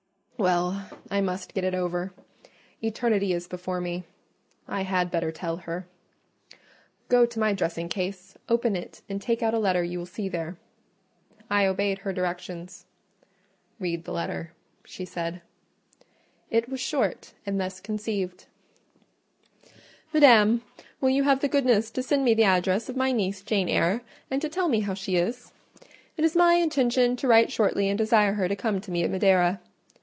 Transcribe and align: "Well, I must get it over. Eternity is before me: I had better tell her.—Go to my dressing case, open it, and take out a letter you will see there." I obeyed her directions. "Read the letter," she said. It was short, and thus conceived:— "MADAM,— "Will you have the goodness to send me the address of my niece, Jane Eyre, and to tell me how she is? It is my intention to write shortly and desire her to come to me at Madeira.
"Well, 0.37 0.89
I 1.11 1.21
must 1.21 1.53
get 1.53 1.63
it 1.63 1.75
over. 1.75 2.13
Eternity 2.83 3.31
is 3.31 3.47
before 3.47 3.79
me: 3.79 4.05
I 4.67 4.81
had 4.81 5.11
better 5.11 5.31
tell 5.31 5.57
her.—Go 5.57 7.27
to 7.27 7.39
my 7.39 7.53
dressing 7.53 7.87
case, 7.87 8.35
open 8.49 8.75
it, 8.75 9.03
and 9.07 9.21
take 9.21 9.43
out 9.43 9.53
a 9.53 9.59
letter 9.59 9.83
you 9.83 9.99
will 9.99 10.07
see 10.07 10.29
there." 10.29 10.57
I 11.47 11.67
obeyed 11.67 11.99
her 11.99 12.11
directions. 12.11 12.87
"Read 13.79 14.05
the 14.05 14.11
letter," 14.13 14.51
she 14.83 15.05
said. 15.05 15.43
It 16.49 16.67
was 16.69 16.79
short, 16.79 17.35
and 17.45 17.61
thus 17.61 17.79
conceived:— 17.79 18.47
"MADAM,— 20.11 20.63
"Will 20.99 21.11
you 21.11 21.21
have 21.21 21.41
the 21.41 21.49
goodness 21.49 21.91
to 21.91 22.01
send 22.01 22.25
me 22.25 22.33
the 22.33 22.45
address 22.45 22.89
of 22.89 22.97
my 22.97 23.11
niece, 23.11 23.43
Jane 23.43 23.69
Eyre, 23.69 24.01
and 24.31 24.41
to 24.41 24.49
tell 24.49 24.69
me 24.69 24.79
how 24.79 24.95
she 24.95 25.17
is? 25.17 25.51
It 26.17 26.25
is 26.25 26.35
my 26.35 26.55
intention 26.55 27.15
to 27.17 27.27
write 27.27 27.51
shortly 27.51 27.89
and 27.89 27.97
desire 27.99 28.33
her 28.33 28.47
to 28.47 28.55
come 28.55 28.81
to 28.81 28.89
me 28.89 29.03
at 29.03 29.11
Madeira. 29.11 29.61